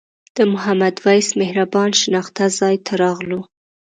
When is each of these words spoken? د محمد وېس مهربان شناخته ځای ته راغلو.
د 0.35 0.37
محمد 0.51 0.95
وېس 1.05 1.27
مهربان 1.41 1.89
شناخته 2.01 2.43
ځای 2.59 2.75
ته 2.85 2.93
راغلو. 3.03 3.39